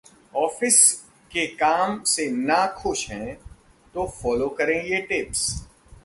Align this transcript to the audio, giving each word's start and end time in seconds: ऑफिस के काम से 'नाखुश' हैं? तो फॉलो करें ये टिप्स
ऑफिस 0.35 0.93
के 1.31 1.45
काम 1.47 2.01
से 2.03 2.25
'नाखुश' 2.31 3.07
हैं? 3.09 3.35
तो 3.93 4.07
फॉलो 4.07 4.49
करें 4.49 4.83
ये 4.83 5.01
टिप्स 5.01 5.67